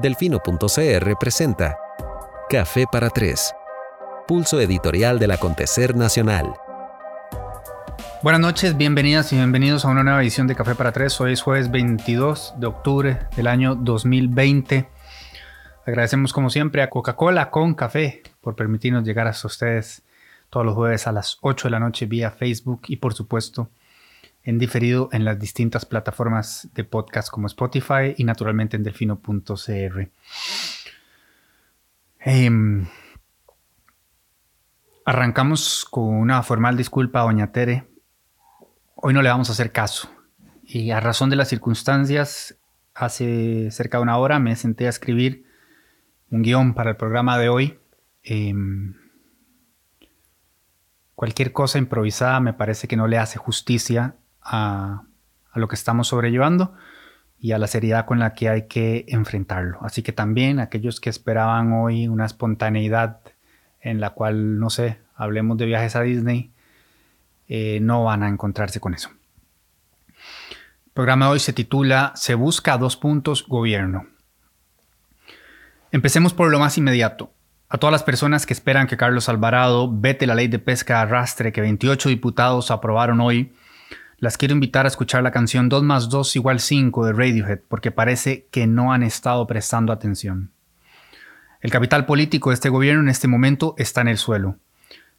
Delfino.cr 0.00 1.16
presenta 1.18 1.78
Café 2.50 2.84
para 2.92 3.08
Tres, 3.08 3.54
pulso 4.28 4.60
editorial 4.60 5.18
del 5.18 5.30
acontecer 5.30 5.96
nacional. 5.96 6.52
Buenas 8.22 8.42
noches, 8.42 8.76
bienvenidas 8.76 9.32
y 9.32 9.36
bienvenidos 9.36 9.86
a 9.86 9.88
una 9.88 10.02
nueva 10.02 10.20
edición 10.20 10.48
de 10.48 10.54
Café 10.54 10.74
para 10.74 10.92
Tres. 10.92 11.18
Hoy 11.18 11.32
es 11.32 11.40
jueves 11.40 11.70
22 11.70 12.56
de 12.58 12.66
octubre 12.66 13.20
del 13.36 13.46
año 13.46 13.74
2020. 13.74 14.86
Agradecemos 15.86 16.34
como 16.34 16.50
siempre 16.50 16.82
a 16.82 16.90
Coca-Cola 16.90 17.50
con 17.50 17.74
café 17.74 18.22
por 18.42 18.54
permitirnos 18.54 19.02
llegar 19.02 19.26
hasta 19.26 19.46
ustedes 19.46 20.02
todos 20.50 20.66
los 20.66 20.74
jueves 20.74 21.06
a 21.06 21.12
las 21.12 21.38
8 21.40 21.68
de 21.68 21.72
la 21.72 21.80
noche 21.80 22.04
vía 22.04 22.30
Facebook 22.30 22.82
y 22.88 22.96
por 22.96 23.14
supuesto 23.14 23.70
en 24.46 24.58
diferido 24.58 25.08
en 25.10 25.24
las 25.24 25.40
distintas 25.40 25.84
plataformas 25.84 26.68
de 26.72 26.84
podcast 26.84 27.28
como 27.30 27.48
Spotify 27.48 28.14
y 28.16 28.22
naturalmente 28.22 28.76
en 28.76 28.84
delfino.cr. 28.84 30.10
Em, 32.20 32.86
arrancamos 35.04 35.84
con 35.84 36.14
una 36.14 36.44
formal 36.44 36.76
disculpa 36.76 37.20
a 37.20 37.22
Doña 37.24 37.50
Tere. 37.50 37.88
Hoy 38.94 39.12
no 39.12 39.20
le 39.20 39.30
vamos 39.30 39.48
a 39.48 39.52
hacer 39.52 39.72
caso. 39.72 40.08
Y 40.62 40.92
a 40.92 41.00
razón 41.00 41.28
de 41.28 41.36
las 41.36 41.48
circunstancias, 41.48 42.56
hace 42.94 43.72
cerca 43.72 43.98
de 43.98 44.04
una 44.04 44.16
hora 44.16 44.38
me 44.38 44.54
senté 44.54 44.86
a 44.86 44.90
escribir 44.90 45.44
un 46.30 46.42
guion 46.42 46.72
para 46.72 46.90
el 46.90 46.96
programa 46.96 47.36
de 47.36 47.48
hoy. 47.48 47.80
Em, 48.22 48.94
cualquier 51.16 51.52
cosa 51.52 51.78
improvisada 51.78 52.38
me 52.38 52.52
parece 52.52 52.86
que 52.86 52.96
no 52.96 53.08
le 53.08 53.18
hace 53.18 53.38
justicia 53.38 54.14
a, 54.46 55.02
lo 55.54 55.68
que 55.68 55.74
estamos 55.74 56.08
sobrellevando 56.08 56.74
y 57.38 57.52
a 57.52 57.58
la 57.58 57.66
seriedad 57.66 58.04
con 58.04 58.18
la 58.18 58.34
que 58.34 58.48
hay 58.48 58.66
que 58.66 59.04
enfrentarlo. 59.08 59.78
Así 59.82 60.02
que 60.02 60.12
también 60.12 60.60
aquellos 60.60 61.00
que 61.00 61.10
esperaban 61.10 61.72
hoy 61.72 62.08
una 62.08 62.26
espontaneidad 62.26 63.20
en 63.80 64.00
la 64.00 64.10
cual, 64.10 64.58
no 64.58 64.70
sé, 64.70 64.98
hablemos 65.14 65.56
de 65.56 65.66
viajes 65.66 65.96
a 65.96 66.02
Disney, 66.02 66.50
eh, 67.48 67.78
no 67.80 68.04
van 68.04 68.22
a 68.22 68.28
encontrarse 68.28 68.80
con 68.80 68.94
eso. 68.94 69.10
El 70.86 70.92
programa 70.92 71.26
de 71.26 71.32
hoy 71.32 71.40
se 71.40 71.52
titula 71.52 72.12
Se 72.16 72.34
busca 72.34 72.78
dos 72.78 72.96
puntos 72.96 73.46
gobierno. 73.46 74.06
Empecemos 75.92 76.34
por 76.34 76.50
lo 76.50 76.58
más 76.58 76.76
inmediato. 76.76 77.30
A 77.68 77.78
todas 77.78 77.92
las 77.92 78.02
personas 78.02 78.46
que 78.46 78.52
esperan 78.52 78.86
que 78.86 78.96
Carlos 78.96 79.28
Alvarado 79.28 79.90
vete 79.90 80.26
la 80.26 80.34
ley 80.34 80.48
de 80.48 80.58
pesca 80.58 81.00
arrastre 81.00 81.52
que 81.52 81.60
28 81.60 82.08
diputados 82.08 82.70
aprobaron 82.70 83.20
hoy, 83.20 83.52
las 84.18 84.38
quiero 84.38 84.54
invitar 84.54 84.86
a 84.86 84.88
escuchar 84.88 85.22
la 85.22 85.30
canción 85.30 85.68
2 85.68 85.82
más 85.82 86.08
2 86.08 86.36
igual 86.36 86.60
5 86.60 87.04
de 87.06 87.12
Radiohead 87.12 87.60
porque 87.68 87.90
parece 87.90 88.46
que 88.50 88.66
no 88.66 88.92
han 88.92 89.02
estado 89.02 89.46
prestando 89.46 89.92
atención. 89.92 90.52
El 91.60 91.70
capital 91.70 92.06
político 92.06 92.50
de 92.50 92.54
este 92.54 92.68
gobierno 92.68 93.02
en 93.02 93.08
este 93.08 93.28
momento 93.28 93.74
está 93.76 94.00
en 94.00 94.08
el 94.08 94.18
suelo. 94.18 94.56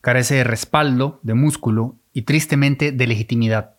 Carece 0.01 0.35
de 0.35 0.43
respaldo, 0.43 1.19
de 1.23 1.33
músculo 1.33 1.95
y 2.13 2.23
tristemente 2.23 2.91
de 2.91 3.07
legitimidad. 3.07 3.75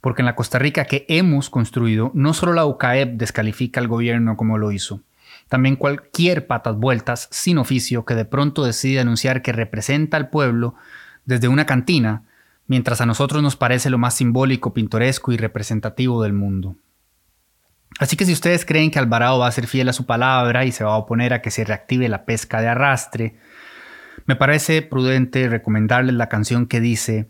Porque 0.00 0.22
en 0.22 0.26
la 0.26 0.36
Costa 0.36 0.58
Rica 0.58 0.84
que 0.84 1.06
hemos 1.08 1.50
construido, 1.50 2.10
no 2.14 2.34
solo 2.34 2.52
la 2.52 2.66
UCAEP 2.66 3.16
descalifica 3.16 3.80
al 3.80 3.88
gobierno 3.88 4.36
como 4.36 4.58
lo 4.58 4.70
hizo, 4.70 5.00
también 5.48 5.76
cualquier 5.76 6.46
patas 6.46 6.76
vueltas 6.76 7.28
sin 7.30 7.58
oficio 7.58 8.04
que 8.04 8.14
de 8.14 8.24
pronto 8.24 8.64
decide 8.64 9.00
anunciar 9.00 9.42
que 9.42 9.52
representa 9.52 10.16
al 10.16 10.28
pueblo 10.28 10.74
desde 11.24 11.48
una 11.48 11.66
cantina 11.66 12.24
mientras 12.66 13.00
a 13.00 13.06
nosotros 13.06 13.42
nos 13.42 13.56
parece 13.56 13.90
lo 13.90 13.98
más 13.98 14.14
simbólico, 14.14 14.72
pintoresco 14.72 15.32
y 15.32 15.36
representativo 15.36 16.22
del 16.22 16.32
mundo. 16.32 16.76
Así 17.98 18.16
que 18.16 18.24
si 18.24 18.32
ustedes 18.32 18.64
creen 18.64 18.90
que 18.90 18.98
Alvarado 18.98 19.38
va 19.38 19.46
a 19.46 19.52
ser 19.52 19.66
fiel 19.66 19.88
a 19.88 19.92
su 19.92 20.04
palabra 20.04 20.64
y 20.64 20.72
se 20.72 20.84
va 20.84 20.94
a 20.94 20.98
oponer 20.98 21.32
a 21.32 21.42
que 21.42 21.50
se 21.50 21.64
reactive 21.64 22.08
la 22.08 22.24
pesca 22.24 22.60
de 22.60 22.68
arrastre, 22.68 23.36
me 24.26 24.36
parece 24.36 24.82
prudente 24.82 25.48
recomendarles 25.48 26.14
la 26.14 26.28
canción 26.28 26.66
que 26.66 26.80
dice, 26.80 27.28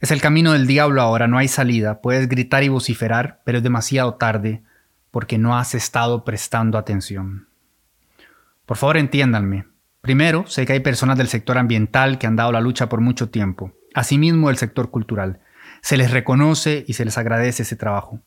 es 0.00 0.10
el 0.10 0.20
camino 0.20 0.52
del 0.52 0.66
diablo 0.66 1.02
ahora, 1.02 1.28
no 1.28 1.38
hay 1.38 1.48
salida, 1.48 2.00
puedes 2.00 2.28
gritar 2.28 2.62
y 2.62 2.68
vociferar, 2.68 3.40
pero 3.44 3.58
es 3.58 3.64
demasiado 3.64 4.14
tarde 4.14 4.62
porque 5.10 5.36
no 5.38 5.56
has 5.56 5.74
estado 5.74 6.24
prestando 6.24 6.78
atención. 6.78 7.48
Por 8.64 8.76
favor 8.78 8.96
entiéndanme. 8.96 9.66
Primero, 10.00 10.46
sé 10.46 10.66
que 10.66 10.72
hay 10.72 10.80
personas 10.80 11.18
del 11.18 11.28
sector 11.28 11.58
ambiental 11.58 12.18
que 12.18 12.26
han 12.26 12.34
dado 12.34 12.50
la 12.50 12.60
lucha 12.60 12.88
por 12.88 13.00
mucho 13.00 13.28
tiempo 13.28 13.74
asimismo 13.94 14.50
el 14.50 14.56
sector 14.56 14.90
cultural. 14.90 15.40
Se 15.80 15.96
les 15.96 16.10
reconoce 16.10 16.84
y 16.86 16.92
se 16.92 17.04
les 17.04 17.18
agradece 17.18 17.64
ese 17.64 17.76
trabajo. 17.76 18.20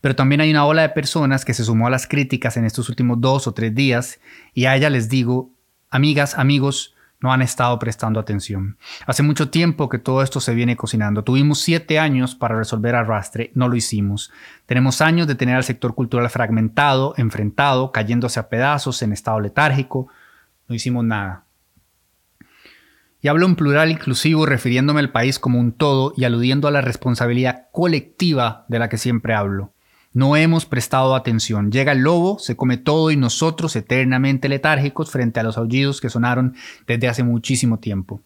Pero 0.00 0.14
también 0.14 0.40
hay 0.40 0.50
una 0.50 0.64
ola 0.64 0.82
de 0.82 0.90
personas 0.90 1.44
que 1.44 1.54
se 1.54 1.64
sumó 1.64 1.88
a 1.88 1.90
las 1.90 2.06
críticas 2.06 2.56
en 2.56 2.64
estos 2.64 2.88
últimos 2.88 3.20
dos 3.20 3.46
o 3.46 3.54
tres 3.54 3.74
días 3.74 4.20
y 4.54 4.66
a 4.66 4.76
ella 4.76 4.90
les 4.90 5.08
digo, 5.08 5.50
amigas, 5.90 6.38
amigos, 6.38 6.94
no 7.20 7.32
han 7.32 7.42
estado 7.42 7.78
prestando 7.78 8.18
atención. 8.18 8.78
Hace 9.06 9.22
mucho 9.22 9.50
tiempo 9.50 9.88
que 9.88 9.98
todo 9.98 10.22
esto 10.22 10.40
se 10.40 10.54
viene 10.54 10.76
cocinando. 10.76 11.22
Tuvimos 11.22 11.60
siete 11.60 11.98
años 11.98 12.34
para 12.34 12.56
resolver 12.56 12.94
arrastre, 12.94 13.50
no 13.54 13.68
lo 13.68 13.76
hicimos. 13.76 14.32
Tenemos 14.66 15.00
años 15.00 15.26
de 15.26 15.34
tener 15.34 15.56
al 15.56 15.64
sector 15.64 15.94
cultural 15.94 16.28
fragmentado, 16.30 17.14
enfrentado, 17.18 17.92
cayéndose 17.92 18.40
a 18.40 18.48
pedazos, 18.48 19.02
en 19.02 19.12
estado 19.12 19.38
letárgico. 19.40 20.08
No 20.66 20.74
hicimos 20.74 21.04
nada. 21.04 21.44
Y 23.22 23.28
hablo 23.28 23.46
en 23.46 23.54
plural 23.54 23.90
inclusivo 23.90 24.46
refiriéndome 24.46 25.00
al 25.00 25.10
país 25.10 25.38
como 25.38 25.58
un 25.58 25.72
todo 25.72 26.14
y 26.16 26.24
aludiendo 26.24 26.68
a 26.68 26.70
la 26.70 26.80
responsabilidad 26.80 27.66
colectiva 27.70 28.64
de 28.68 28.78
la 28.78 28.88
que 28.88 28.96
siempre 28.96 29.34
hablo. 29.34 29.74
No 30.12 30.36
hemos 30.36 30.64
prestado 30.64 31.14
atención. 31.14 31.70
Llega 31.70 31.92
el 31.92 32.00
lobo, 32.00 32.38
se 32.38 32.56
come 32.56 32.78
todo 32.78 33.10
y 33.10 33.16
nosotros 33.16 33.76
eternamente 33.76 34.48
letárgicos 34.48 35.10
frente 35.10 35.38
a 35.38 35.42
los 35.42 35.58
aullidos 35.58 36.00
que 36.00 36.08
sonaron 36.08 36.56
desde 36.86 37.08
hace 37.08 37.22
muchísimo 37.22 37.78
tiempo. 37.78 38.22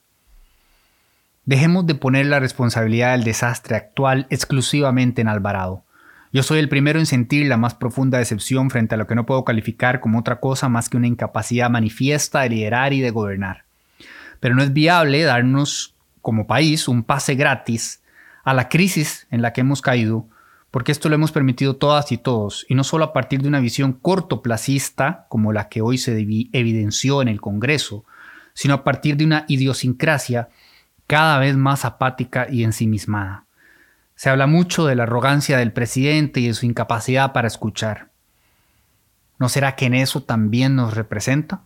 Dejemos 1.45 1.87
de 1.87 1.95
poner 1.95 2.27
la 2.27 2.41
responsabilidad 2.41 3.13
del 3.13 3.25
desastre 3.25 3.77
actual 3.77 4.27
exclusivamente 4.31 5.21
en 5.21 5.29
Alvarado. 5.29 5.85
Yo 6.33 6.43
soy 6.43 6.59
el 6.59 6.71
primero 6.71 6.99
en 6.99 7.07
sentir 7.07 7.47
la 7.47 7.59
más 7.59 7.75
profunda 7.75 8.19
decepción 8.19 8.71
frente 8.71 8.95
a 8.95 8.99
lo 8.99 9.07
que 9.07 9.15
no 9.15 9.27
puedo 9.27 9.45
calificar 9.45 10.01
como 10.01 10.21
otra 10.21 10.41
cosa 10.41 10.69
más 10.69 10.89
que 10.89 10.97
una 10.97 11.07
incapacidad 11.07 11.69
manifiesta 11.69 12.41
de 12.41 12.49
liderar 12.49 12.93
y 12.93 13.01
de 13.01 13.11
gobernar 13.11 13.65
pero 14.45 14.55
no 14.55 14.63
es 14.63 14.75
viable 14.75 15.23
darnos 15.23 15.95
como 16.21 16.47
país 16.47 16.87
un 16.87 17.03
pase 17.03 17.35
gratis 17.35 18.03
a 18.45 18.53
la 18.53 18.69
crisis 18.69 19.27
en 19.31 19.41
la 19.41 19.55
que 19.55 19.63
hemos 19.63 19.81
caído, 19.81 20.29
porque 20.71 20.93
esto 20.93 21.09
lo 21.09 21.15
hemos 21.15 21.33
permitido 21.33 21.77
todas 21.77 22.13
y 22.13 22.19
todos, 22.19 22.67
y 22.69 22.75
no 22.75 22.85
solo 22.85 23.07
a 23.07 23.15
partir 23.15 23.41
de 23.41 23.49
una 23.49 23.61
visión 23.61 23.95
cortoplacista 23.95 25.25
como 25.31 25.55
la 25.55 25.71
que 25.71 25.81
hoy 25.81 25.97
se 25.97 26.13
evidenció 26.13 27.23
en 27.23 27.29
el 27.29 27.41
Congreso, 27.41 28.05
sino 28.53 28.75
a 28.75 28.85
partir 28.85 29.17
de 29.17 29.25
una 29.25 29.47
idiosincrasia 29.49 30.51
cada 31.07 31.39
vez 31.39 31.57
más 31.57 31.87
apática 31.87 32.47
y 32.51 32.65
ensimismada. 32.65 33.47
Se 34.15 34.29
habla 34.29 34.47
mucho 34.47 34.85
de 34.85 34.95
la 34.95 35.05
arrogancia 35.05 35.57
del 35.57 35.73
presidente 35.73 36.41
y 36.41 36.49
de 36.49 36.55
su 36.55 36.67
incapacidad 36.67 37.33
para 37.33 37.49
escuchar. 37.49 38.11
¿No 39.39 39.49
será 39.49 39.75
que 39.75 39.87
en 39.87 39.95
eso 39.95 40.23
también 40.23 40.77
nos 40.77 40.93
representa? 40.93 41.63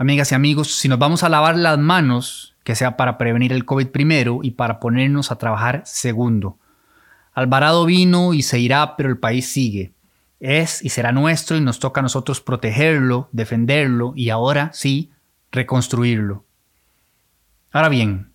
Amigas 0.00 0.32
y 0.32 0.34
amigos, 0.34 0.78
si 0.78 0.88
nos 0.88 0.98
vamos 0.98 1.24
a 1.24 1.28
lavar 1.28 1.58
las 1.58 1.78
manos, 1.78 2.54
que 2.64 2.74
sea 2.74 2.96
para 2.96 3.18
prevenir 3.18 3.52
el 3.52 3.66
COVID 3.66 3.88
primero 3.88 4.40
y 4.42 4.52
para 4.52 4.80
ponernos 4.80 5.30
a 5.30 5.36
trabajar 5.36 5.82
segundo. 5.84 6.56
Alvarado 7.34 7.84
vino 7.84 8.32
y 8.32 8.40
se 8.40 8.58
irá, 8.58 8.96
pero 8.96 9.10
el 9.10 9.18
país 9.18 9.52
sigue. 9.52 9.92
Es 10.40 10.82
y 10.82 10.88
será 10.88 11.12
nuestro 11.12 11.58
y 11.58 11.60
nos 11.60 11.80
toca 11.80 12.00
a 12.00 12.02
nosotros 12.02 12.40
protegerlo, 12.40 13.28
defenderlo 13.32 14.14
y 14.16 14.30
ahora 14.30 14.70
sí, 14.72 15.10
reconstruirlo. 15.52 16.46
Ahora 17.70 17.90
bien, 17.90 18.32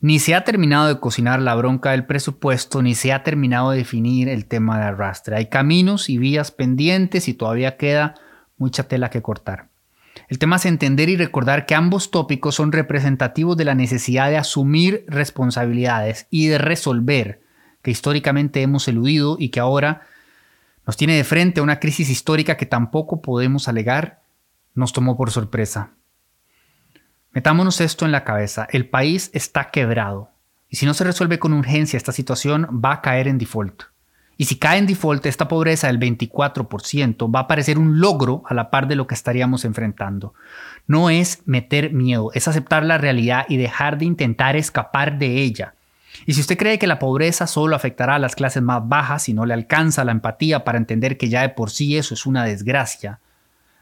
ni 0.00 0.18
se 0.18 0.34
ha 0.34 0.44
terminado 0.44 0.86
de 0.86 0.98
cocinar 0.98 1.42
la 1.42 1.54
bronca 1.56 1.90
del 1.90 2.06
presupuesto, 2.06 2.80
ni 2.80 2.94
se 2.94 3.12
ha 3.12 3.22
terminado 3.22 3.72
de 3.72 3.76
definir 3.76 4.30
el 4.30 4.46
tema 4.46 4.78
de 4.78 4.84
arrastre. 4.84 5.36
Hay 5.36 5.50
caminos 5.50 6.08
y 6.08 6.16
vías 6.16 6.52
pendientes 6.52 7.28
y 7.28 7.34
todavía 7.34 7.76
queda 7.76 8.14
mucha 8.56 8.88
tela 8.88 9.10
que 9.10 9.20
cortar. 9.20 9.73
El 10.28 10.38
tema 10.38 10.56
es 10.56 10.66
entender 10.66 11.08
y 11.08 11.16
recordar 11.16 11.66
que 11.66 11.74
ambos 11.74 12.10
tópicos 12.10 12.54
son 12.54 12.72
representativos 12.72 13.56
de 13.56 13.64
la 13.64 13.74
necesidad 13.74 14.30
de 14.30 14.38
asumir 14.38 15.04
responsabilidades 15.08 16.26
y 16.30 16.46
de 16.46 16.58
resolver 16.58 17.42
que 17.82 17.90
históricamente 17.90 18.62
hemos 18.62 18.88
eludido 18.88 19.36
y 19.38 19.50
que 19.50 19.60
ahora 19.60 20.02
nos 20.86 20.96
tiene 20.96 21.16
de 21.16 21.24
frente 21.24 21.60
a 21.60 21.62
una 21.62 21.80
crisis 21.80 22.08
histórica 22.08 22.56
que 22.56 22.66
tampoco 22.66 23.20
podemos 23.20 23.68
alegar 23.68 24.22
nos 24.74 24.92
tomó 24.92 25.16
por 25.16 25.30
sorpresa. 25.30 25.90
Metámonos 27.30 27.80
esto 27.80 28.04
en 28.04 28.12
la 28.12 28.24
cabeza, 28.24 28.66
el 28.70 28.88
país 28.88 29.30
está 29.34 29.70
quebrado 29.70 30.30
y 30.68 30.76
si 30.76 30.86
no 30.86 30.94
se 30.94 31.04
resuelve 31.04 31.38
con 31.38 31.52
urgencia 31.52 31.96
esta 31.96 32.12
situación 32.12 32.80
va 32.84 32.94
a 32.94 33.02
caer 33.02 33.28
en 33.28 33.38
default. 33.38 33.93
Y 34.36 34.46
si 34.46 34.56
cae 34.56 34.78
en 34.78 34.86
default 34.86 35.26
esta 35.26 35.48
pobreza 35.48 35.86
del 35.86 36.00
24%, 36.00 37.34
va 37.34 37.40
a 37.40 37.46
parecer 37.46 37.78
un 37.78 38.00
logro 38.00 38.42
a 38.46 38.54
la 38.54 38.70
par 38.70 38.88
de 38.88 38.96
lo 38.96 39.06
que 39.06 39.14
estaríamos 39.14 39.64
enfrentando. 39.64 40.34
No 40.86 41.08
es 41.10 41.42
meter 41.46 41.92
miedo, 41.92 42.30
es 42.34 42.48
aceptar 42.48 42.84
la 42.84 42.98
realidad 42.98 43.46
y 43.48 43.56
dejar 43.56 43.98
de 43.98 44.06
intentar 44.06 44.56
escapar 44.56 45.18
de 45.18 45.42
ella. 45.42 45.74
Y 46.26 46.34
si 46.34 46.40
usted 46.40 46.56
cree 46.56 46.78
que 46.78 46.86
la 46.86 46.98
pobreza 46.98 47.46
solo 47.46 47.76
afectará 47.76 48.16
a 48.16 48.18
las 48.18 48.34
clases 48.34 48.62
más 48.62 48.86
bajas 48.88 49.28
y 49.28 49.34
no 49.34 49.46
le 49.46 49.54
alcanza 49.54 50.04
la 50.04 50.12
empatía 50.12 50.64
para 50.64 50.78
entender 50.78 51.16
que 51.16 51.28
ya 51.28 51.42
de 51.42 51.48
por 51.50 51.70
sí 51.70 51.96
eso 51.96 52.14
es 52.14 52.26
una 52.26 52.44
desgracia, 52.44 53.20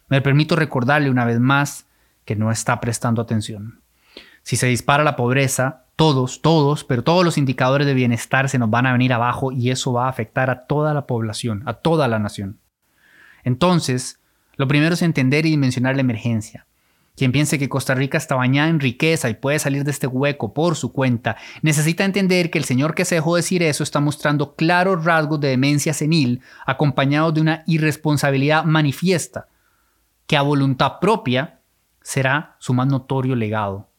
me 0.08 0.20
permito 0.20 0.56
recordarle 0.56 1.10
una 1.10 1.24
vez 1.24 1.40
más 1.40 1.86
que 2.24 2.36
no 2.36 2.50
está 2.50 2.80
prestando 2.80 3.22
atención. 3.22 3.80
Si 4.42 4.56
se 4.56 4.66
dispara 4.66 5.04
la 5.04 5.16
pobreza, 5.16 5.81
todos, 5.96 6.42
todos, 6.42 6.84
pero 6.84 7.04
todos 7.04 7.24
los 7.24 7.38
indicadores 7.38 7.86
de 7.86 7.94
bienestar 7.94 8.48
se 8.48 8.58
nos 8.58 8.70
van 8.70 8.86
a 8.86 8.92
venir 8.92 9.12
abajo 9.12 9.52
y 9.52 9.70
eso 9.70 9.92
va 9.92 10.06
a 10.06 10.10
afectar 10.10 10.50
a 10.50 10.66
toda 10.66 10.94
la 10.94 11.06
población, 11.06 11.62
a 11.66 11.74
toda 11.74 12.08
la 12.08 12.18
nación. 12.18 12.58
Entonces, 13.44 14.20
lo 14.56 14.68
primero 14.68 14.94
es 14.94 15.02
entender 15.02 15.46
y 15.46 15.50
dimensionar 15.50 15.94
la 15.94 16.00
emergencia. 16.00 16.66
Quien 17.14 17.30
piense 17.30 17.58
que 17.58 17.68
Costa 17.68 17.94
Rica 17.94 18.16
está 18.16 18.36
bañada 18.36 18.70
en 18.70 18.80
riqueza 18.80 19.28
y 19.28 19.34
puede 19.34 19.58
salir 19.58 19.84
de 19.84 19.90
este 19.90 20.06
hueco 20.06 20.54
por 20.54 20.76
su 20.76 20.92
cuenta, 20.92 21.36
necesita 21.60 22.04
entender 22.04 22.50
que 22.50 22.58
el 22.58 22.64
señor 22.64 22.94
que 22.94 23.04
se 23.04 23.16
dejó 23.16 23.36
decir 23.36 23.62
eso 23.62 23.82
está 23.82 24.00
mostrando 24.00 24.54
claros 24.54 25.04
rasgos 25.04 25.38
de 25.40 25.48
demencia 25.48 25.92
senil 25.92 26.40
acompañados 26.64 27.34
de 27.34 27.42
una 27.42 27.64
irresponsabilidad 27.66 28.64
manifiesta, 28.64 29.48
que 30.26 30.38
a 30.38 30.42
voluntad 30.42 31.00
propia 31.00 31.60
será 32.00 32.56
su 32.58 32.72
más 32.72 32.86
notorio 32.86 33.36
legado. 33.36 33.91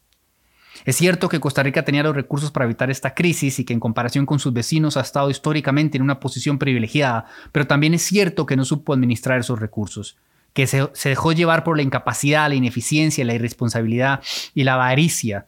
Es 0.86 0.98
cierto 0.98 1.30
que 1.30 1.40
Costa 1.40 1.64
Rica 1.64 1.86
tenía 1.86 2.04
los 2.04 2.16
recursos 2.16 2.52
para 2.52 2.66
evitar 2.66 2.90
esta 2.90 3.14
crisis 3.14 3.60
y 3.60 3.66
que 3.66 3.74
en 3.74 3.80
comparación 3.80 4.26
con 4.26 4.40
sus 4.40 4.54
vecinos 4.54 4.98
ha 4.98 5.02
estado 5.02 5.30
históricamente 5.30 5.98
en 5.98 6.04
una 6.04 6.20
posición 6.20 6.58
privilegiada, 6.58 7.26
pero 7.52 7.68
también 7.68 7.94
es 7.94 8.02
cierto 8.02 8.46
que 8.46 8.56
no 8.56 8.66
supo 8.66 8.94
administrar 8.94 9.40
esos 9.40 9.60
recursos, 9.60 10.18
que 10.54 10.68
se, 10.68 10.90
dejó 11.04 11.32
llevar 11.32 11.64
por 11.64 11.78
la 11.78 11.84
incapacidad, 11.84 12.50
la 12.50 12.56
ineficiencia, 12.56 13.24
la 13.24 13.34
irresponsabilidad 13.34 14.22
y 14.54 14.64
la 14.64 14.74
avaricia, 14.74 15.48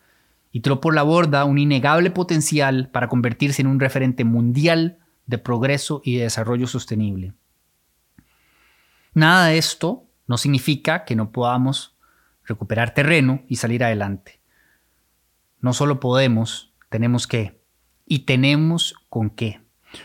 y 0.51 0.61
tiró 0.61 0.79
por 0.79 0.95
la 0.95 1.03
borda 1.03 1.43
un 1.43 1.57
innegable 1.57 2.11
potencial 2.11 2.89
para 2.89 3.09
convertirse 3.09 3.61
en 3.61 3.67
un 3.67 3.79
referente 3.79 4.23
mundial 4.23 4.99
de 5.25 5.37
progreso 5.37 6.01
y 6.05 6.15
de 6.15 6.23
desarrollo 6.23 6.67
sostenible. 6.67 7.33
Nada 9.13 9.47
de 9.47 9.57
esto 9.57 10.05
no 10.27 10.37
significa 10.37 11.03
que 11.03 11.15
no 11.15 11.31
podamos 11.31 11.95
recuperar 12.45 12.93
terreno 12.93 13.41
y 13.47 13.57
salir 13.57 13.83
adelante. 13.83 14.34
No 15.65 15.73
solo 15.73 15.99
podemos, 15.99 16.71
tenemos 16.91 17.25
que. 17.25 17.59
Y 18.05 18.19
tenemos 18.19 18.93
con 19.09 19.31
qué. 19.31 19.61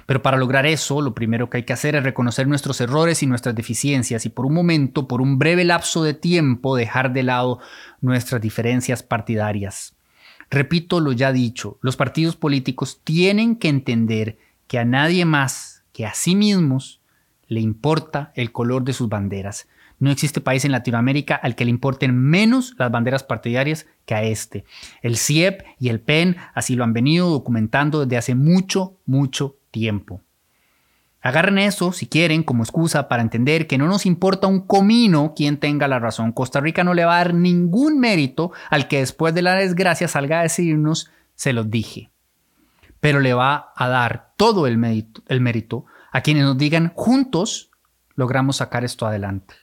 Pero 0.06 0.22
para 0.22 0.38
lograr 0.38 0.64
eso, 0.64 1.02
lo 1.02 1.14
primero 1.14 1.50
que 1.50 1.58
hay 1.58 1.64
que 1.64 1.74
hacer 1.74 1.94
es 1.96 2.02
reconocer 2.02 2.48
nuestros 2.48 2.80
errores 2.80 3.22
y 3.22 3.26
nuestras 3.26 3.54
deficiencias 3.54 4.24
y 4.24 4.30
por 4.30 4.46
un 4.46 4.54
momento, 4.54 5.06
por 5.06 5.20
un 5.20 5.38
breve 5.38 5.66
lapso 5.66 6.02
de 6.02 6.14
tiempo, 6.14 6.76
dejar 6.76 7.12
de 7.12 7.24
lado 7.24 7.60
nuestras 8.00 8.40
diferencias 8.40 9.02
partidarias. 9.02 9.98
Repito 10.48 10.98
lo 10.98 11.12
ya 11.12 11.30
dicho, 11.30 11.78
los 11.82 11.94
partidos 11.94 12.36
políticos 12.36 13.02
tienen 13.04 13.54
que 13.56 13.68
entender 13.68 14.38
que 14.66 14.78
a 14.78 14.86
nadie 14.86 15.26
más 15.26 15.84
que 15.92 16.06
a 16.06 16.14
sí 16.14 16.36
mismos 16.36 17.02
le 17.48 17.60
importa 17.60 18.32
el 18.34 18.50
color 18.50 18.82
de 18.82 18.94
sus 18.94 19.10
banderas. 19.10 19.68
No 20.00 20.10
existe 20.10 20.40
país 20.40 20.64
en 20.64 20.72
Latinoamérica 20.72 21.34
al 21.34 21.54
que 21.54 21.66
le 21.66 21.70
importen 21.70 22.16
menos 22.16 22.74
las 22.78 22.90
banderas 22.90 23.22
partidarias 23.22 23.86
que 24.06 24.14
a 24.14 24.22
este. 24.22 24.64
El 25.02 25.18
CIEP 25.18 25.62
y 25.78 25.90
el 25.90 26.00
PEN 26.00 26.36
así 26.54 26.74
lo 26.74 26.84
han 26.84 26.94
venido 26.94 27.28
documentando 27.28 28.00
desde 28.00 28.16
hace 28.16 28.34
mucho, 28.34 28.96
mucho 29.04 29.58
tiempo. 29.70 30.22
Agarren 31.20 31.58
eso, 31.58 31.92
si 31.92 32.06
quieren, 32.06 32.42
como 32.42 32.62
excusa 32.62 33.08
para 33.08 33.20
entender 33.20 33.66
que 33.66 33.76
no 33.76 33.86
nos 33.88 34.06
importa 34.06 34.46
un 34.46 34.66
comino 34.66 35.34
quien 35.36 35.58
tenga 35.58 35.86
la 35.86 35.98
razón. 35.98 36.32
Costa 36.32 36.60
Rica 36.60 36.82
no 36.82 36.94
le 36.94 37.04
va 37.04 37.16
a 37.16 37.18
dar 37.18 37.34
ningún 37.34 38.00
mérito 38.00 38.52
al 38.70 38.88
que 38.88 39.00
después 39.00 39.34
de 39.34 39.42
la 39.42 39.54
desgracia 39.54 40.08
salga 40.08 40.40
a 40.40 40.44
decirnos, 40.44 41.10
se 41.34 41.52
los 41.52 41.70
dije. 41.70 42.10
Pero 43.00 43.20
le 43.20 43.34
va 43.34 43.74
a 43.76 43.88
dar 43.88 44.32
todo 44.38 44.66
el 44.66 44.78
mérito, 44.78 45.22
el 45.28 45.42
mérito 45.42 45.84
a 46.10 46.22
quienes 46.22 46.44
nos 46.44 46.56
digan, 46.56 46.90
juntos 46.94 47.70
logramos 48.14 48.56
sacar 48.56 48.82
esto 48.82 49.06
adelante 49.06 49.56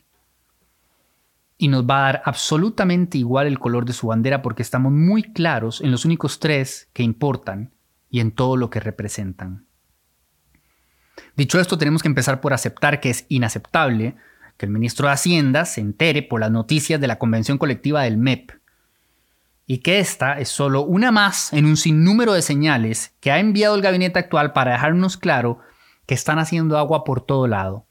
y 1.57 1.69
nos 1.69 1.85
va 1.85 1.99
a 1.99 2.11
dar 2.11 2.21
absolutamente 2.25 3.17
igual 3.17 3.47
el 3.47 3.59
color 3.59 3.85
de 3.85 3.93
su 3.93 4.07
bandera 4.07 4.41
porque 4.41 4.61
estamos 4.61 4.91
muy 4.91 5.23
claros 5.23 5.81
en 5.81 5.91
los 5.91 6.05
únicos 6.05 6.39
tres 6.39 6.89
que 6.93 7.03
importan 7.03 7.73
y 8.09 8.19
en 8.19 8.31
todo 8.31 8.55
lo 8.55 8.69
que 8.69 8.79
representan. 8.79 9.65
Dicho 11.35 11.59
esto, 11.59 11.77
tenemos 11.77 12.01
que 12.01 12.07
empezar 12.07 12.41
por 12.41 12.53
aceptar 12.53 12.99
que 12.99 13.09
es 13.09 13.25
inaceptable 13.27 14.15
que 14.55 14.65
el 14.65 14.71
ministro 14.71 15.07
de 15.07 15.13
Hacienda 15.13 15.65
se 15.65 15.81
entere 15.81 16.23
por 16.23 16.39
las 16.39 16.51
noticias 16.51 17.01
de 17.01 17.07
la 17.07 17.19
convención 17.19 17.57
colectiva 17.57 18.03
del 18.03 18.17
MEP 18.17 18.51
y 19.65 19.79
que 19.79 19.99
esta 19.99 20.39
es 20.39 20.49
solo 20.49 20.81
una 20.81 21.11
más 21.11 21.53
en 21.53 21.65
un 21.65 21.75
sinnúmero 21.75 22.33
de 22.33 22.41
señales 22.41 23.15
que 23.19 23.31
ha 23.31 23.39
enviado 23.39 23.75
el 23.75 23.81
gabinete 23.81 24.19
actual 24.19 24.53
para 24.53 24.71
dejarnos 24.71 25.17
claro 25.17 25.59
que 26.05 26.13
están 26.13 26.39
haciendo 26.39 26.77
agua 26.77 27.03
por 27.03 27.21
todo 27.21 27.47
lado 27.47 27.86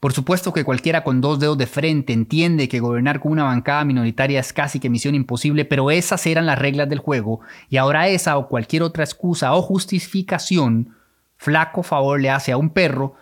por 0.00 0.14
supuesto 0.14 0.54
que 0.54 0.64
cualquiera 0.64 1.04
con 1.04 1.20
dos 1.20 1.38
dedos 1.38 1.58
de 1.58 1.66
frente 1.66 2.14
entiende 2.14 2.68
que 2.68 2.80
gobernar 2.80 3.20
con 3.20 3.32
una 3.32 3.44
bancada 3.44 3.84
minoritaria 3.84 4.40
es 4.40 4.54
casi 4.54 4.80
que 4.80 4.88
misión 4.88 5.14
imposible, 5.14 5.66
pero 5.66 5.90
esas 5.90 6.26
eran 6.26 6.46
las 6.46 6.58
reglas 6.58 6.88
del 6.88 7.00
juego 7.00 7.40
y 7.68 7.76
ahora 7.76 8.08
esa 8.08 8.38
o 8.38 8.48
cualquier 8.48 8.82
otra 8.82 9.04
excusa 9.04 9.52
o 9.52 9.60
justificación 9.60 10.96
flaco 11.36 11.82
favor 11.82 12.18
le 12.18 12.30
hace 12.30 12.50
a 12.50 12.56
un 12.56 12.70
perro 12.70 13.14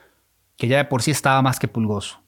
que 0.56 0.68
ya 0.68 0.76
de 0.76 0.84
por 0.84 1.02
sí 1.02 1.10
estaba 1.10 1.42
más 1.42 1.58
que 1.58 1.66
pulgoso. 1.66 2.20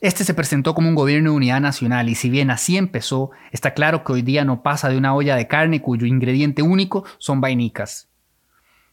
Este 0.00 0.24
se 0.24 0.34
presentó 0.34 0.74
como 0.74 0.88
un 0.88 0.96
gobierno 0.96 1.30
de 1.30 1.36
unidad 1.36 1.60
nacional 1.60 2.08
y 2.08 2.16
si 2.16 2.28
bien 2.28 2.50
así 2.50 2.76
empezó, 2.76 3.30
está 3.52 3.74
claro 3.74 4.02
que 4.02 4.12
hoy 4.12 4.22
día 4.22 4.44
no 4.44 4.64
pasa 4.64 4.88
de 4.88 4.96
una 4.96 5.14
olla 5.14 5.36
de 5.36 5.46
carne 5.46 5.80
cuyo 5.80 6.06
ingrediente 6.06 6.62
único 6.62 7.04
son 7.18 7.40
vainicas. 7.40 8.08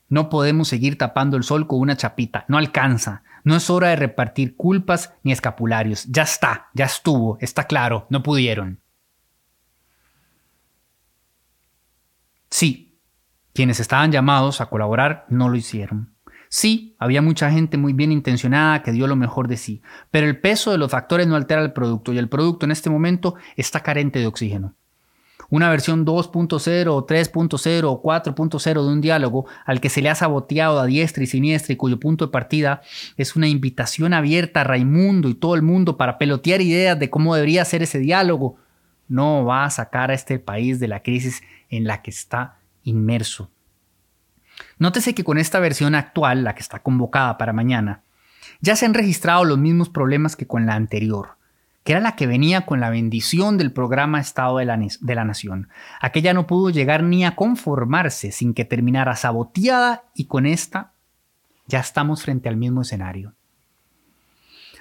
No 0.08 0.30
podemos 0.30 0.68
seguir 0.68 1.00
tapando 1.00 1.38
el 1.38 1.44
sol 1.44 1.66
con 1.66 1.80
una 1.80 1.98
chapita, 1.98 2.46
no 2.48 2.60
alcanza. 2.60 3.24
No 3.44 3.56
es 3.56 3.70
hora 3.70 3.90
de 3.90 3.96
repartir 3.96 4.56
culpas 4.56 5.14
ni 5.24 5.32
escapularios. 5.32 6.06
Ya 6.06 6.24
está, 6.24 6.70
ya 6.74 6.86
estuvo, 6.86 7.38
está 7.42 7.66
claro, 7.66 8.08
no 8.10 8.24
pudieron. 8.24 8.82
Sí, 12.50 13.00
quienes 13.54 13.80
estaban 13.80 14.12
llamados 14.12 14.62
a 14.62 14.68
colaborar 14.68 15.26
no 15.30 15.50
lo 15.50 15.56
hicieron. 15.56 16.16
Sí, 16.50 16.96
había 16.98 17.22
mucha 17.22 17.52
gente 17.52 17.78
muy 17.78 17.94
bien 17.94 18.12
intencionada 18.12 18.82
que 18.82 18.92
dio 18.92 19.06
lo 19.06 19.16
mejor 19.16 19.48
de 19.48 19.58
sí, 19.58 19.84
pero 20.10 20.26
el 20.26 20.40
peso 20.40 20.72
de 20.72 20.80
los 20.80 20.90
factores 20.90 21.28
no 21.28 21.36
altera 21.36 21.62
el 21.62 21.74
producto 21.74 22.12
y 22.12 22.18
el 22.18 22.28
producto 22.28 22.66
en 22.66 22.72
este 22.72 22.90
momento 22.90 23.36
está 23.56 23.82
carente 23.82 24.18
de 24.18 24.26
oxígeno 24.26 24.79
una 25.50 25.70
versión 25.70 26.06
2.0 26.06 26.88
o 26.88 27.06
3.0 27.06 27.84
o 27.86 28.02
4.0 28.02 28.64
de 28.64 28.94
un 28.94 29.02
diálogo 29.02 29.48
al 29.66 29.82
que 29.82 29.90
se 29.90 30.02
le 30.02 30.10
ha 30.10 30.16
saboteado 30.16 30.80
a 30.80 30.86
diestra 30.86 31.24
y 31.24 31.28
siniestra 31.28 31.74
y 31.74 31.78
cuyo 31.78 32.00
punto 32.00 32.28
de 32.28 32.32
partida 32.32 32.82
es 33.18 33.36
una 33.36 33.48
invitación 33.48 34.14
abierta 34.14 34.62
a 34.62 34.64
Raimundo 34.64 35.30
y 35.30 35.36
todo 35.36 35.56
el 35.56 35.62
mundo 35.62 35.98
para 35.98 36.18
pelotear 36.18 36.62
ideas 36.62 37.00
de 37.00 37.10
cómo 37.10 37.36
debería 37.36 37.66
ser 37.66 37.82
ese 37.82 38.00
diálogo, 38.00 38.58
no 39.08 39.44
va 39.44 39.66
a 39.66 39.70
sacar 39.70 40.12
a 40.12 40.14
este 40.14 40.40
país 40.40 40.80
de 40.80 40.88
la 40.88 41.02
crisis 41.02 41.42
en 41.70 41.86
la 41.86 42.02
que 42.02 42.12
está 42.12 42.60
inmerso. 42.84 43.50
Nótese 44.78 45.16
que 45.16 45.24
con 45.24 45.38
esta 45.38 45.60
versión 45.60 45.96
actual, 45.96 46.44
la 46.44 46.54
que 46.54 46.62
está 46.62 46.80
convocada 46.80 47.38
para 47.38 47.54
mañana, 47.54 48.04
ya 48.62 48.76
se 48.76 48.86
han 48.86 48.94
registrado 48.94 49.46
los 49.46 49.58
mismos 49.58 49.90
problemas 49.90 50.36
que 50.36 50.48
con 50.48 50.66
la 50.66 50.76
anterior 50.76 51.39
que 51.90 51.94
era 51.94 52.02
la 52.02 52.16
que 52.16 52.28
venía 52.28 52.68
con 52.68 52.80
la 52.80 52.92
bendición 52.92 53.58
del 53.58 53.72
programa 53.72 54.20
Estado 54.20 54.60
de 54.60 54.66
la, 54.66 54.78
de 54.78 55.16
la 55.16 55.26
Nación. 55.26 55.70
Aquella 56.00 56.36
no 56.36 56.46
pudo 56.46 56.70
llegar 56.70 57.02
ni 57.02 57.26
a 57.26 57.36
conformarse 57.36 58.32
sin 58.32 58.54
que 58.54 58.64
terminara 58.64 59.16
saboteada 59.16 60.04
y 60.14 60.26
con 60.26 60.46
esta 60.46 60.94
ya 61.66 61.80
estamos 61.80 62.22
frente 62.22 62.48
al 62.48 62.58
mismo 62.58 62.84
escenario. 62.84 63.34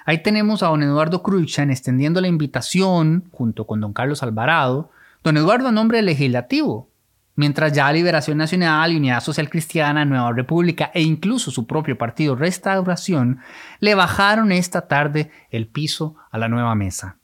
Ahí 0.05 0.21
tenemos 0.21 0.61
a 0.61 0.67
don 0.67 0.83
Eduardo 0.83 1.23
Cruichan 1.23 1.71
extendiendo 1.71 2.21
la 2.21 2.27
invitación 2.27 3.23
junto 3.31 3.65
con 3.65 3.81
don 3.81 3.91
Carlos 3.91 4.21
Alvarado, 4.21 4.91
don 5.23 5.35
Eduardo 5.35 5.69
a 5.69 5.71
nombre 5.71 6.03
legislativo, 6.03 6.88
mientras 7.35 7.73
ya 7.73 7.91
Liberación 7.91 8.37
Nacional, 8.37 8.95
Unidad 8.95 9.21
Social 9.21 9.49
Cristiana, 9.49 10.05
Nueva 10.05 10.31
República 10.33 10.91
e 10.93 11.01
incluso 11.01 11.51
su 11.51 11.65
propio 11.65 11.97
partido 11.97 12.35
Restauración 12.35 13.39
le 13.79 13.95
bajaron 13.95 14.51
esta 14.51 14.87
tarde 14.87 15.31
el 15.49 15.67
piso 15.67 16.15
a 16.31 16.37
la 16.37 16.49
nueva 16.49 16.75
mesa. 16.75 17.17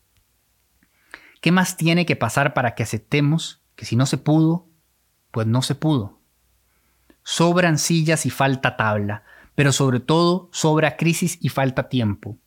¿Qué 1.41 1.51
más 1.51 1.77
tiene 1.77 2.05
que 2.05 2.15
pasar 2.15 2.53
para 2.53 2.75
que 2.75 2.83
aceptemos 2.83 3.61
que 3.75 3.85
si 3.85 3.95
no 3.95 4.05
se 4.05 4.17
pudo, 4.17 4.67
pues 5.31 5.47
no 5.47 5.61
se 5.61 5.75
pudo? 5.75 6.19
Sobran 7.23 7.77
sillas 7.77 8.25
y 8.25 8.29
falta 8.29 8.77
tabla, 8.77 9.23
pero 9.53 9.71
sobre 9.71 9.99
todo 9.99 10.49
sobra 10.51 10.97
crisis 10.97 11.37
y 11.41 11.49
falta 11.49 11.89
tiempo. 11.89 12.37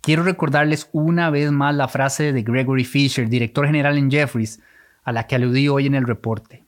Quiero 0.00 0.22
recordarles 0.22 0.88
una 0.92 1.28
vez 1.30 1.50
más 1.52 1.74
la 1.74 1.88
frase 1.88 2.32
de 2.32 2.42
Gregory 2.42 2.84
Fisher, 2.84 3.28
director 3.28 3.66
general 3.66 3.98
en 3.98 4.10
Jeffries, 4.10 4.60
a 5.02 5.12
la 5.12 5.26
que 5.26 5.36
aludí 5.36 5.68
hoy 5.68 5.86
en 5.86 5.94
el 5.94 6.06
reporte. 6.06 6.64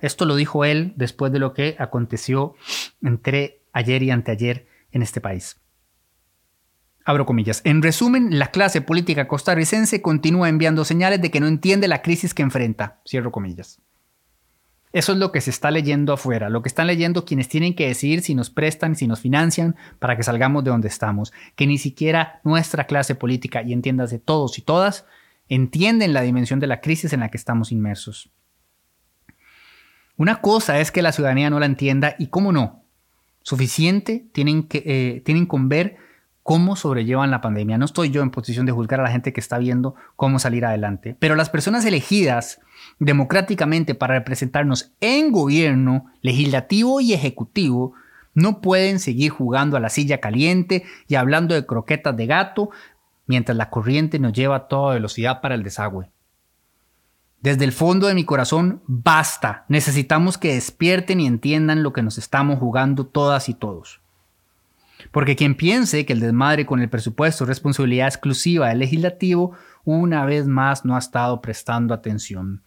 Esto 0.00 0.24
lo 0.24 0.36
dijo 0.36 0.64
él 0.64 0.94
después 0.96 1.32
de 1.32 1.38
lo 1.38 1.54
que 1.54 1.76
aconteció 1.78 2.54
entre 3.02 3.62
ayer 3.72 4.02
y 4.02 4.10
anteayer 4.10 4.66
en 4.90 5.02
este 5.02 5.20
país. 5.20 5.56
Abro 7.04 7.26
comillas. 7.26 7.62
En 7.64 7.82
resumen, 7.82 8.38
la 8.38 8.48
clase 8.48 8.80
política 8.80 9.26
costarricense 9.26 10.02
continúa 10.02 10.48
enviando 10.48 10.84
señales 10.84 11.20
de 11.20 11.30
que 11.30 11.40
no 11.40 11.46
entiende 11.46 11.88
la 11.88 12.02
crisis 12.02 12.34
que 12.34 12.42
enfrenta. 12.42 13.00
Cierro 13.06 13.32
comillas. 13.32 13.80
Eso 14.92 15.12
es 15.12 15.18
lo 15.18 15.32
que 15.32 15.40
se 15.40 15.50
está 15.50 15.70
leyendo 15.70 16.12
afuera, 16.12 16.50
lo 16.50 16.60
que 16.60 16.68
están 16.68 16.86
leyendo 16.86 17.24
quienes 17.24 17.48
tienen 17.48 17.74
que 17.74 17.88
decidir 17.88 18.20
si 18.20 18.34
nos 18.34 18.50
prestan, 18.50 18.94
si 18.94 19.06
nos 19.06 19.20
financian 19.20 19.74
para 19.98 20.16
que 20.16 20.22
salgamos 20.22 20.64
de 20.64 20.70
donde 20.70 20.88
estamos, 20.88 21.32
que 21.56 21.66
ni 21.66 21.78
siquiera 21.78 22.40
nuestra 22.44 22.84
clase 22.84 23.14
política, 23.14 23.62
y 23.62 23.72
entiéndase 23.72 24.18
todos 24.18 24.58
y 24.58 24.62
todas, 24.62 25.06
entienden 25.54 26.14
la 26.14 26.22
dimensión 26.22 26.60
de 26.60 26.66
la 26.66 26.80
crisis 26.80 27.12
en 27.12 27.20
la 27.20 27.28
que 27.28 27.36
estamos 27.36 27.72
inmersos. 27.72 28.30
Una 30.16 30.40
cosa 30.40 30.80
es 30.80 30.90
que 30.90 31.02
la 31.02 31.12
ciudadanía 31.12 31.50
no 31.50 31.60
la 31.60 31.66
entienda 31.66 32.16
y 32.18 32.28
cómo 32.28 32.52
no. 32.52 32.84
Suficiente 33.42 34.24
tienen, 34.32 34.62
que, 34.62 34.82
eh, 34.86 35.20
tienen 35.26 35.44
con 35.44 35.68
ver 35.68 35.96
cómo 36.42 36.74
sobrellevan 36.74 37.30
la 37.30 37.42
pandemia. 37.42 37.76
No 37.76 37.84
estoy 37.84 38.08
yo 38.08 38.22
en 38.22 38.30
posición 38.30 38.64
de 38.64 38.72
juzgar 38.72 39.00
a 39.00 39.02
la 39.02 39.10
gente 39.10 39.34
que 39.34 39.40
está 39.40 39.58
viendo 39.58 39.94
cómo 40.16 40.38
salir 40.38 40.64
adelante, 40.64 41.16
pero 41.18 41.34
las 41.34 41.50
personas 41.50 41.84
elegidas 41.84 42.60
democráticamente 42.98 43.94
para 43.94 44.14
representarnos 44.14 44.92
en 45.00 45.32
gobierno, 45.32 46.06
legislativo 46.22 47.02
y 47.02 47.12
ejecutivo, 47.12 47.92
no 48.34 48.60
pueden 48.62 48.98
seguir 48.98 49.30
jugando 49.30 49.76
a 49.76 49.80
la 49.80 49.90
silla 49.90 50.18
caliente 50.18 50.84
y 51.08 51.16
hablando 51.16 51.54
de 51.54 51.66
croquetas 51.66 52.16
de 52.16 52.26
gato 52.26 52.70
mientras 53.32 53.56
la 53.56 53.70
corriente 53.70 54.18
nos 54.18 54.34
lleva 54.34 54.56
a 54.56 54.68
toda 54.68 54.92
velocidad 54.92 55.40
para 55.40 55.54
el 55.54 55.62
desagüe. 55.62 56.10
Desde 57.40 57.64
el 57.64 57.72
fondo 57.72 58.06
de 58.06 58.14
mi 58.14 58.24
corazón, 58.24 58.82
basta. 58.86 59.64
Necesitamos 59.68 60.36
que 60.36 60.52
despierten 60.52 61.18
y 61.18 61.26
entiendan 61.26 61.82
lo 61.82 61.94
que 61.94 62.02
nos 62.02 62.18
estamos 62.18 62.58
jugando 62.58 63.06
todas 63.06 63.48
y 63.48 63.54
todos. 63.54 64.02
Porque 65.12 65.34
quien 65.34 65.54
piense 65.54 66.04
que 66.04 66.12
el 66.12 66.20
desmadre 66.20 66.66
con 66.66 66.80
el 66.82 66.90
presupuesto 66.90 67.44
es 67.44 67.48
responsabilidad 67.48 68.08
exclusiva 68.08 68.68
del 68.68 68.80
legislativo, 68.80 69.52
una 69.84 70.26
vez 70.26 70.46
más 70.46 70.84
no 70.84 70.94
ha 70.94 70.98
estado 70.98 71.40
prestando 71.40 71.94
atención. 71.94 72.62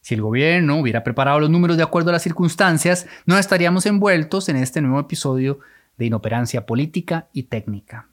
Si 0.00 0.14
el 0.14 0.22
gobierno 0.22 0.80
hubiera 0.80 1.04
preparado 1.04 1.38
los 1.38 1.48
números 1.48 1.76
de 1.76 1.84
acuerdo 1.84 2.10
a 2.10 2.14
las 2.14 2.22
circunstancias, 2.22 3.06
no 3.24 3.38
estaríamos 3.38 3.86
envueltos 3.86 4.48
en 4.48 4.56
este 4.56 4.80
nuevo 4.80 4.98
episodio 4.98 5.60
de 5.96 6.06
inoperancia 6.06 6.66
política 6.66 7.28
y 7.32 7.44
técnica. 7.44 8.08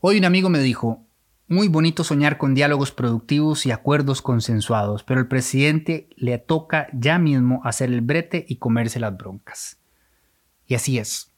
Hoy 0.00 0.18
un 0.18 0.24
amigo 0.26 0.48
me 0.48 0.60
dijo, 0.60 1.04
muy 1.48 1.66
bonito 1.66 2.04
soñar 2.04 2.38
con 2.38 2.54
diálogos 2.54 2.92
productivos 2.92 3.66
y 3.66 3.72
acuerdos 3.72 4.22
consensuados, 4.22 5.02
pero 5.02 5.18
al 5.18 5.26
presidente 5.26 6.08
le 6.14 6.38
toca 6.38 6.86
ya 6.92 7.18
mismo 7.18 7.62
hacer 7.64 7.90
el 7.90 8.00
brete 8.00 8.46
y 8.48 8.58
comerse 8.58 9.00
las 9.00 9.16
broncas. 9.16 9.80
Y 10.68 10.76
así 10.76 10.98
es. 10.98 11.32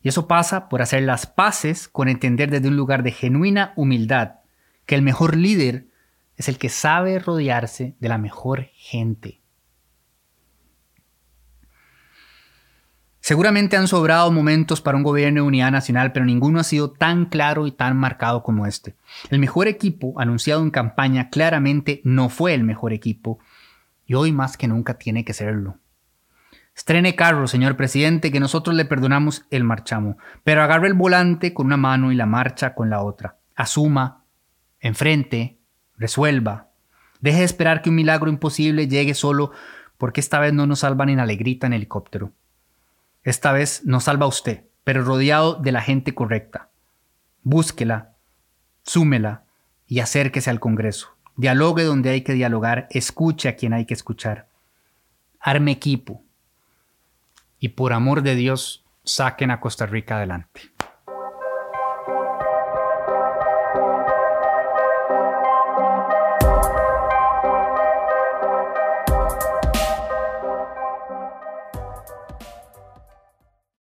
Y 0.00 0.08
eso 0.08 0.26
pasa 0.26 0.70
por 0.70 0.80
hacer 0.80 1.02
las 1.02 1.26
paces 1.26 1.86
con 1.86 2.08
entender 2.08 2.50
desde 2.50 2.68
un 2.68 2.78
lugar 2.78 3.02
de 3.02 3.12
genuina 3.12 3.74
humildad 3.76 4.36
que 4.86 4.94
el 4.94 5.02
mejor 5.02 5.36
líder 5.36 5.88
es 6.38 6.48
el 6.48 6.56
que 6.56 6.70
sabe 6.70 7.18
rodearse 7.18 7.94
de 8.00 8.08
la 8.08 8.16
mejor 8.16 8.70
gente. 8.72 9.41
Seguramente 13.22 13.76
han 13.76 13.86
sobrado 13.86 14.32
momentos 14.32 14.80
para 14.80 14.96
un 14.96 15.04
gobierno 15.04 15.42
de 15.42 15.46
unidad 15.46 15.70
nacional, 15.70 16.10
pero 16.10 16.26
ninguno 16.26 16.58
ha 16.58 16.64
sido 16.64 16.90
tan 16.90 17.26
claro 17.26 17.68
y 17.68 17.70
tan 17.70 17.96
marcado 17.96 18.42
como 18.42 18.66
este. 18.66 18.96
El 19.30 19.38
mejor 19.38 19.68
equipo 19.68 20.20
anunciado 20.20 20.60
en 20.60 20.72
campaña 20.72 21.30
claramente 21.30 22.00
no 22.02 22.28
fue 22.28 22.52
el 22.52 22.64
mejor 22.64 22.92
equipo 22.92 23.38
y 24.06 24.14
hoy 24.14 24.32
más 24.32 24.56
que 24.56 24.66
nunca 24.66 24.94
tiene 24.94 25.24
que 25.24 25.34
serlo. 25.34 25.78
Estrene 26.74 27.14
carro, 27.14 27.46
señor 27.46 27.76
presidente, 27.76 28.32
que 28.32 28.40
nosotros 28.40 28.74
le 28.74 28.86
perdonamos 28.86 29.46
el 29.50 29.62
marchamo, 29.62 30.18
pero 30.42 30.64
agarre 30.64 30.88
el 30.88 30.94
volante 30.94 31.54
con 31.54 31.66
una 31.66 31.76
mano 31.76 32.10
y 32.10 32.16
la 32.16 32.26
marcha 32.26 32.74
con 32.74 32.90
la 32.90 33.02
otra. 33.02 33.36
Asuma, 33.54 34.24
enfrente, 34.80 35.60
resuelva. 35.96 36.70
Deje 37.20 37.38
de 37.38 37.44
esperar 37.44 37.82
que 37.82 37.90
un 37.90 37.94
milagro 37.94 38.28
imposible 38.28 38.88
llegue 38.88 39.14
solo 39.14 39.52
porque 39.96 40.20
esta 40.20 40.40
vez 40.40 40.52
no 40.52 40.66
nos 40.66 40.80
salvan 40.80 41.08
en 41.08 41.20
alegrita 41.20 41.68
en 41.68 41.74
helicóptero. 41.74 42.32
Esta 43.24 43.52
vez 43.52 43.82
nos 43.84 44.04
salva 44.04 44.26
usted, 44.26 44.64
pero 44.84 45.04
rodeado 45.04 45.54
de 45.54 45.72
la 45.72 45.80
gente 45.80 46.14
correcta. 46.14 46.68
Búsquela, 47.42 48.14
súmela 48.82 49.44
y 49.86 50.00
acérquese 50.00 50.50
al 50.50 50.60
Congreso. 50.60 51.16
Dialogue 51.36 51.84
donde 51.84 52.10
hay 52.10 52.22
que 52.22 52.34
dialogar, 52.34 52.88
escuche 52.90 53.48
a 53.48 53.56
quien 53.56 53.72
hay 53.72 53.86
que 53.86 53.94
escuchar. 53.94 54.48
Arme 55.40 55.72
equipo, 55.72 56.22
y 57.62 57.68
por 57.68 57.92
amor 57.92 58.22
de 58.22 58.34
Dios 58.34 58.84
saquen 59.04 59.52
a 59.52 59.60
Costa 59.60 59.86
Rica 59.86 60.16
adelante. 60.16 60.71